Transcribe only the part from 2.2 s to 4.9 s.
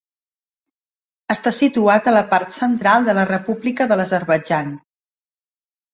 part central de la República de l'Azerbaidjan.